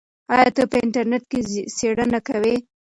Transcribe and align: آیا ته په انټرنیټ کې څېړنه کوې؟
آیا 0.33 0.49
ته 0.55 0.63
په 0.71 0.77
انټرنیټ 0.83 1.23
کې 1.31 1.39
څېړنه 1.77 2.19
کوې؟ 2.27 2.55